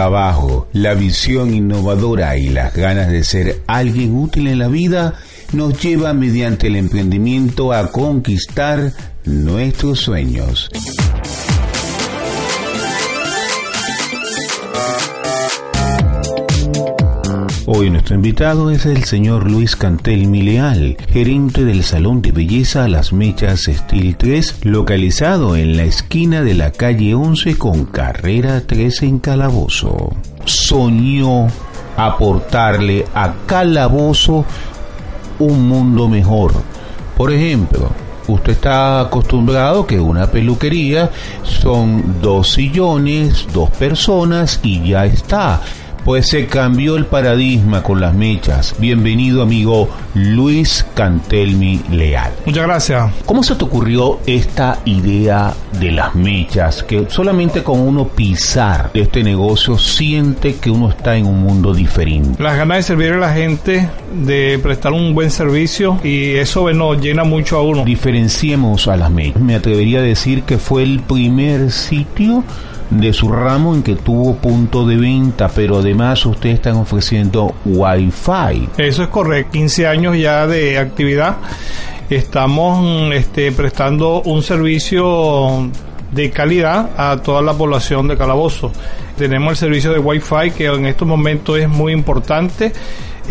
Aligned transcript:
trabajo, 0.00 0.66
la 0.72 0.94
visión 0.94 1.52
innovadora 1.52 2.34
y 2.38 2.48
las 2.48 2.74
ganas 2.74 3.12
de 3.12 3.22
ser 3.22 3.60
alguien 3.66 4.16
útil 4.16 4.46
en 4.46 4.58
la 4.58 4.68
vida 4.68 5.12
nos 5.52 5.78
lleva 5.78 6.14
mediante 6.14 6.68
el 6.68 6.76
emprendimiento 6.76 7.74
a 7.74 7.88
conquistar 7.92 8.94
nuestros 9.26 10.00
sueños. 10.00 10.70
Hoy 17.80 17.88
nuestro 17.88 18.14
invitado 18.14 18.70
es 18.70 18.84
el 18.84 19.04
señor 19.04 19.50
Luis 19.50 19.74
Cantel 19.74 20.26
Mileal, 20.26 20.98
gerente 21.08 21.64
del 21.64 21.82
Salón 21.82 22.20
de 22.20 22.30
Belleza 22.30 22.86
Las 22.88 23.14
Mechas 23.14 23.70
Steel 23.72 24.18
3, 24.18 24.66
localizado 24.66 25.56
en 25.56 25.78
la 25.78 25.84
esquina 25.84 26.42
de 26.42 26.52
la 26.52 26.72
calle 26.72 27.14
11 27.14 27.56
con 27.56 27.86
carrera 27.86 28.60
13 28.60 29.06
en 29.06 29.18
Calabozo. 29.18 30.12
Soñó 30.44 31.46
aportarle 31.96 33.06
a 33.14 33.32
Calabozo 33.46 34.44
un 35.38 35.66
mundo 35.66 36.06
mejor. 36.06 36.52
Por 37.16 37.32
ejemplo, 37.32 37.88
usted 38.28 38.52
está 38.52 39.00
acostumbrado 39.00 39.86
que 39.86 39.98
una 39.98 40.26
peluquería 40.26 41.08
son 41.44 42.16
dos 42.20 42.50
sillones, 42.50 43.46
dos 43.54 43.70
personas 43.70 44.60
y 44.62 44.86
ya 44.86 45.06
está. 45.06 45.62
Pues 46.04 46.28
se 46.28 46.46
cambió 46.46 46.96
el 46.96 47.04
paradigma 47.04 47.82
con 47.82 48.00
las 48.00 48.14
mechas. 48.14 48.74
Bienvenido 48.78 49.42
amigo 49.42 49.88
Luis 50.14 50.86
Cantelmi 50.94 51.82
Leal. 51.90 52.32
Muchas 52.46 52.64
gracias. 52.64 53.12
¿Cómo 53.26 53.42
se 53.42 53.54
te 53.54 53.64
ocurrió 53.64 54.18
esta 54.26 54.78
idea 54.86 55.52
de 55.78 55.92
las 55.92 56.14
mechas? 56.14 56.82
Que 56.82 57.06
solamente 57.10 57.62
con 57.62 57.80
uno 57.80 58.08
pisar 58.08 58.90
este 58.94 59.22
negocio 59.22 59.76
siente 59.76 60.56
que 60.56 60.70
uno 60.70 60.88
está 60.88 61.16
en 61.16 61.26
un 61.26 61.42
mundo 61.42 61.74
diferente. 61.74 62.42
Las 62.42 62.56
ganas 62.56 62.78
de 62.78 62.82
servir 62.84 63.12
a 63.12 63.18
la 63.18 63.34
gente, 63.34 63.90
de 64.24 64.58
prestar 64.62 64.92
un 64.92 65.14
buen 65.14 65.30
servicio 65.30 66.00
y 66.02 66.36
eso 66.36 66.62
bueno, 66.62 66.94
llena 66.94 67.24
mucho 67.24 67.58
a 67.58 67.62
uno. 67.62 67.84
Diferenciemos 67.84 68.88
a 68.88 68.96
las 68.96 69.10
mechas. 69.10 69.42
Me 69.42 69.54
atrevería 69.54 69.98
a 69.98 70.02
decir 70.02 70.44
que 70.44 70.56
fue 70.56 70.82
el 70.82 71.00
primer 71.00 71.70
sitio 71.70 72.42
de 72.90 73.12
su 73.12 73.30
ramo 73.30 73.74
en 73.74 73.82
que 73.82 73.94
tuvo 73.96 74.36
punto 74.36 74.86
de 74.86 74.96
venta, 74.96 75.48
pero 75.48 75.78
además 75.78 76.24
ustedes 76.26 76.56
están 76.56 76.76
ofreciendo 76.76 77.54
Wi-Fi. 77.64 78.68
Eso 78.76 79.02
es 79.02 79.08
correcto, 79.08 79.52
15 79.52 79.86
años 79.86 80.18
ya 80.18 80.46
de 80.46 80.78
actividad. 80.78 81.36
Estamos 82.08 83.14
este, 83.14 83.52
prestando 83.52 84.22
un 84.22 84.42
servicio 84.42 85.70
de 86.10 86.30
calidad 86.30 86.90
a 86.96 87.18
toda 87.22 87.40
la 87.40 87.54
población 87.54 88.08
de 88.08 88.16
Calabozo. 88.16 88.72
Tenemos 89.16 89.52
el 89.52 89.56
servicio 89.56 89.92
de 89.92 90.00
Wi-Fi 90.00 90.50
que 90.56 90.66
en 90.66 90.86
estos 90.86 91.06
momentos 91.06 91.58
es 91.58 91.68
muy 91.68 91.92
importante 91.92 92.72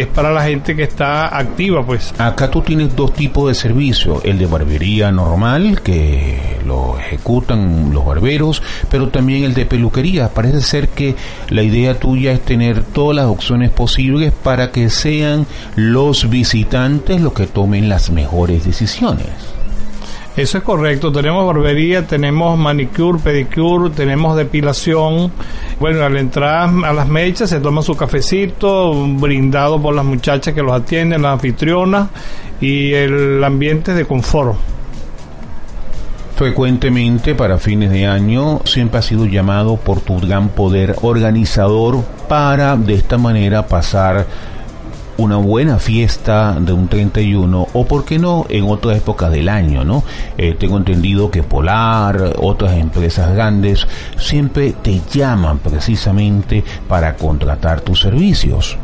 es 0.00 0.06
para 0.06 0.32
la 0.32 0.42
gente 0.42 0.76
que 0.76 0.82
está 0.82 1.36
activa, 1.36 1.84
pues. 1.84 2.14
Acá 2.18 2.50
tú 2.50 2.60
tienes 2.62 2.94
dos 2.94 3.14
tipos 3.14 3.48
de 3.48 3.54
servicio, 3.54 4.20
el 4.24 4.38
de 4.38 4.46
barbería 4.46 5.10
normal, 5.10 5.80
que 5.82 6.35
lo 6.66 6.98
ejecutan 6.98 7.92
los 7.92 8.04
barberos, 8.04 8.62
pero 8.90 9.08
también 9.08 9.44
el 9.44 9.54
de 9.54 9.66
peluquería. 9.66 10.28
Parece 10.28 10.60
ser 10.60 10.88
que 10.88 11.14
la 11.48 11.62
idea 11.62 11.98
tuya 11.98 12.32
es 12.32 12.40
tener 12.40 12.82
todas 12.82 13.16
las 13.16 13.26
opciones 13.26 13.70
posibles 13.70 14.32
para 14.32 14.72
que 14.72 14.90
sean 14.90 15.46
los 15.76 16.28
visitantes 16.28 17.20
los 17.20 17.32
que 17.32 17.46
tomen 17.46 17.88
las 17.88 18.10
mejores 18.10 18.64
decisiones. 18.64 19.26
Eso 20.36 20.58
es 20.58 20.64
correcto. 20.64 21.10
Tenemos 21.10 21.46
barbería, 21.46 22.06
tenemos 22.06 22.58
manicure, 22.58 23.18
pedicure, 23.18 23.88
tenemos 23.88 24.36
depilación. 24.36 25.32
Bueno, 25.80 26.04
al 26.04 26.14
entrar 26.18 26.68
a 26.84 26.92
las 26.92 27.08
mechas 27.08 27.48
se 27.48 27.58
toma 27.58 27.80
su 27.80 27.96
cafecito, 27.96 28.92
brindado 29.18 29.80
por 29.80 29.94
las 29.94 30.04
muchachas 30.04 30.52
que 30.52 30.62
los 30.62 30.74
atienden, 30.74 31.22
las 31.22 31.32
anfitrionas, 31.32 32.08
y 32.60 32.92
el 32.92 33.42
ambiente 33.42 33.94
de 33.94 34.04
confort. 34.04 34.56
Frecuentemente 36.36 37.34
para 37.34 37.56
fines 37.56 37.90
de 37.90 38.06
año 38.06 38.60
siempre 38.66 38.98
ha 38.98 39.02
sido 39.02 39.24
llamado 39.24 39.78
por 39.78 40.02
tu 40.02 40.20
gran 40.20 40.50
poder 40.50 40.94
organizador 41.00 42.04
para 42.28 42.76
de 42.76 42.92
esta 42.92 43.16
manera 43.16 43.66
pasar 43.66 44.26
una 45.16 45.36
buena 45.36 45.78
fiesta 45.78 46.58
de 46.60 46.74
un 46.74 46.88
31 46.88 47.68
o 47.72 47.86
por 47.86 48.04
qué 48.04 48.18
no 48.18 48.44
en 48.50 48.64
otras 48.64 48.98
épocas 48.98 49.32
del 49.32 49.48
año, 49.48 49.82
¿no? 49.82 50.04
Eh, 50.36 50.54
tengo 50.60 50.76
entendido 50.76 51.30
que 51.30 51.42
Polar, 51.42 52.34
otras 52.38 52.72
empresas 52.76 53.32
grandes 53.32 53.88
siempre 54.18 54.74
te 54.74 55.00
llaman 55.10 55.58
precisamente 55.60 56.62
para 56.86 57.16
contratar 57.16 57.80
tus 57.80 58.00
servicios. 58.00 58.76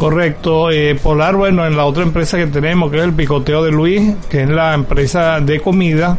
Correcto, 0.00 0.70
eh, 0.70 0.94
Polar, 0.94 1.36
bueno, 1.36 1.66
en 1.66 1.76
la 1.76 1.84
otra 1.84 2.04
empresa 2.04 2.38
que 2.38 2.46
tenemos, 2.46 2.90
que 2.90 2.96
es 2.96 3.04
el 3.04 3.12
Picoteo 3.12 3.62
de 3.62 3.70
Luis, 3.70 4.14
que 4.30 4.44
es 4.44 4.48
la 4.48 4.72
empresa 4.72 5.40
de 5.40 5.60
comida, 5.60 6.16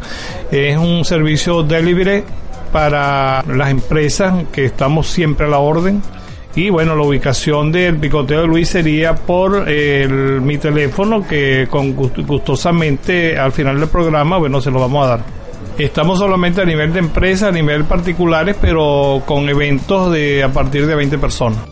es 0.52 0.78
un 0.78 1.04
servicio 1.04 1.64
delivery 1.64 2.24
para 2.72 3.42
las 3.42 3.72
empresas 3.72 4.46
que 4.52 4.66
estamos 4.66 5.08
siempre 5.08 5.48
a 5.48 5.50
la 5.50 5.58
orden 5.58 6.00
y 6.54 6.70
bueno, 6.70 6.96
la 6.96 7.02
ubicación 7.02 7.72
del 7.72 7.98
picoteo 7.98 8.42
de 8.42 8.48
Luis 8.48 8.70
sería 8.70 9.16
por 9.16 9.66
mi 9.66 10.60
teléfono 10.60 11.28
que 11.28 11.68
con 11.68 11.96
gustosamente 11.96 13.40
al 13.40 13.52
final 13.52 13.80
del 13.80 13.90
programa, 13.90 14.38
bueno, 14.38 14.62
se 14.62 14.70
lo 14.70 14.80
vamos 14.80 15.08
a 15.08 15.10
dar. 15.10 15.20
Estamos 15.80 16.20
solamente 16.20 16.62
a 16.62 16.66
nivel 16.66 16.94
de 16.94 17.00
empresa, 17.00 17.48
a 17.48 17.52
nivel 17.52 17.86
particulares, 17.86 18.56
pero 18.62 19.24
con 19.26 19.50
eventos 19.50 20.12
de 20.12 20.44
a 20.44 20.50
partir 20.50 20.86
de 20.86 20.94
20 20.94 21.18
personas. 21.18 21.71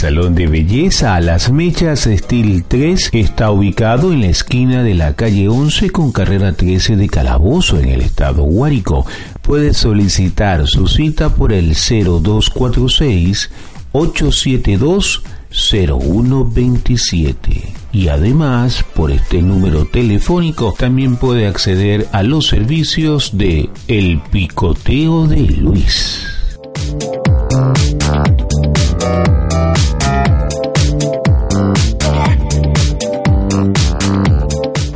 Salón 0.00 0.34
de 0.34 0.46
belleza 0.46 1.14
a 1.14 1.20
las 1.20 1.52
mechas 1.52 2.08
Steel 2.10 2.64
3 2.64 3.10
está 3.12 3.50
ubicado 3.50 4.14
en 4.14 4.22
la 4.22 4.28
esquina 4.28 4.82
de 4.82 4.94
la 4.94 5.14
calle 5.14 5.50
11 5.50 5.90
con 5.90 6.10
carrera 6.10 6.54
13 6.54 6.96
de 6.96 7.06
Calabozo 7.06 7.78
en 7.78 7.90
el 7.90 8.00
estado 8.00 8.44
Guárico. 8.44 9.04
Puede 9.42 9.74
solicitar 9.74 10.66
su 10.66 10.86
cita 10.86 11.34
por 11.34 11.52
el 11.52 11.74
0246 11.74 13.50
872 13.92 15.22
0127 15.50 17.74
y 17.92 18.08
además 18.08 18.82
por 18.94 19.10
este 19.10 19.42
número 19.42 19.84
telefónico 19.84 20.74
también 20.78 21.16
puede 21.16 21.46
acceder 21.46 22.08
a 22.12 22.22
los 22.22 22.46
servicios 22.46 23.36
de 23.36 23.68
El 23.86 24.18
Picoteo 24.30 25.26
de 25.26 25.42
Luis. 25.42 26.29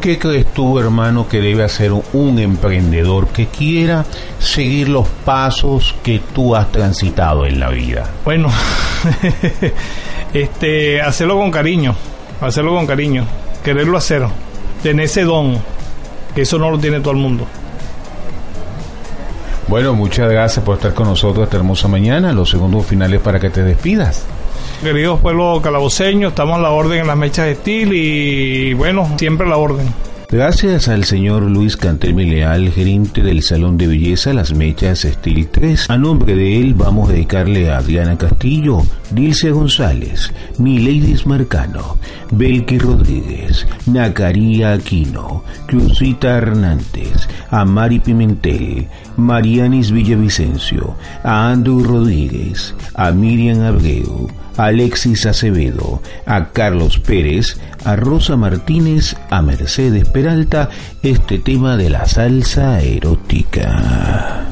¿Qué 0.04 0.18
crees 0.18 0.44
tú, 0.52 0.78
hermano, 0.78 1.26
que 1.26 1.40
debe 1.40 1.64
hacer 1.64 1.90
un 2.12 2.38
emprendedor 2.38 3.28
que 3.28 3.46
quiera 3.46 4.04
seguir 4.38 4.90
los 4.90 5.08
pasos 5.08 5.94
que 6.02 6.20
tú 6.34 6.54
has 6.54 6.70
transitado 6.70 7.46
en 7.46 7.58
la 7.58 7.70
vida? 7.70 8.04
Bueno, 8.22 8.50
este, 10.34 11.00
hacerlo 11.00 11.38
con 11.38 11.50
cariño, 11.50 11.96
hacerlo 12.42 12.74
con 12.74 12.86
cariño, 12.86 13.24
quererlo 13.64 13.96
hacer, 13.96 14.26
tener 14.82 15.06
ese 15.06 15.24
don, 15.24 15.56
que 16.34 16.42
eso 16.42 16.58
no 16.58 16.70
lo 16.70 16.78
tiene 16.78 17.00
todo 17.00 17.12
el 17.12 17.20
mundo. 17.20 17.46
Bueno, 19.68 19.94
muchas 19.94 20.30
gracias 20.30 20.62
por 20.62 20.74
estar 20.74 20.92
con 20.92 21.06
nosotros 21.08 21.44
esta 21.44 21.56
hermosa 21.56 21.88
mañana. 21.88 22.30
Los 22.34 22.50
segundos 22.50 22.84
finales 22.84 23.22
para 23.22 23.40
que 23.40 23.48
te 23.48 23.62
despidas. 23.62 24.26
Queridos 24.84 25.18
pueblos 25.20 25.62
calaboceños, 25.62 26.32
estamos 26.32 26.58
a 26.58 26.60
la 26.60 26.70
orden 26.70 27.00
en 27.00 27.06
las 27.06 27.16
mechas 27.16 27.46
de 27.46 27.72
y 27.72 28.74
bueno, 28.74 29.10
siempre 29.16 29.46
a 29.46 29.48
la 29.48 29.56
orden. 29.56 29.86
Gracias 30.30 30.88
al 30.88 31.04
señor 31.04 31.44
Luis 31.44 31.76
Cantelmi 31.76 32.26
Leal, 32.26 32.70
gerente 32.70 33.22
del 33.22 33.42
Salón 33.42 33.78
de 33.78 33.86
Belleza 33.86 34.34
Las 34.34 34.52
Mechas 34.52 35.00
Steel 35.00 35.48
3. 35.48 35.88
A 35.88 35.96
nombre 35.96 36.34
de 36.34 36.60
él 36.60 36.74
vamos 36.74 37.08
a 37.08 37.12
dedicarle 37.12 37.70
a 37.70 37.78
Adriana 37.78 38.18
Castillo, 38.18 38.82
Dilce 39.10 39.52
González, 39.52 40.34
Mileidis 40.58 41.24
Marcano, 41.24 41.96
Belki 42.30 42.78
Rodríguez, 42.78 43.66
Nacaría 43.86 44.72
Aquino, 44.72 45.44
Cruzita 45.66 46.36
Hernández, 46.36 47.28
a 47.50 47.64
Mari 47.64 48.00
Pimentel, 48.00 48.88
Marianis 49.16 49.90
Villavicencio, 49.90 50.96
a 51.22 51.50
Andrew 51.50 51.82
Rodríguez, 51.82 52.74
a 52.94 53.10
Miriam 53.10 53.62
Abreu, 53.62 54.28
a 54.56 54.66
Alexis 54.66 55.26
Acevedo, 55.26 56.00
a 56.26 56.48
Carlos 56.48 56.98
Pérez, 56.98 57.58
a 57.84 57.96
Rosa 57.96 58.36
Martínez, 58.36 59.16
a 59.30 59.42
Mercedes 59.42 60.08
Peralta, 60.08 60.70
este 61.02 61.38
tema 61.38 61.76
de 61.76 61.90
la 61.90 62.06
salsa 62.06 62.80
erótica. 62.80 64.44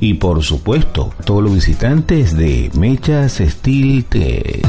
Y 0.00 0.14
por 0.14 0.42
supuesto, 0.42 1.14
todos 1.24 1.44
los 1.44 1.54
visitantes 1.54 2.36
de 2.36 2.70
Mechas 2.74 3.40
Steel 3.40 4.04
3. 4.06 4.62